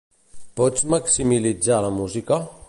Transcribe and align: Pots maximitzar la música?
Pots 0.59 0.87
maximitzar 0.95 1.79
la 1.87 1.93
música? 2.01 2.43